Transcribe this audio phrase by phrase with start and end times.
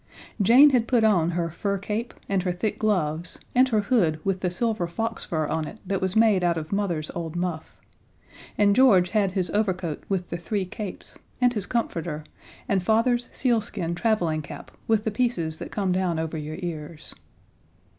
[0.41, 4.39] Jane had put on her fur cape and her thick gloves, and her hood with
[4.39, 7.77] the silver fox fur on it that was made out of Mother's old muff;
[8.57, 12.23] and George had his overcoat with the three capes, and his comforter,
[12.67, 17.13] and Father's sealskin traveling cap with the pieces that come down over your ears.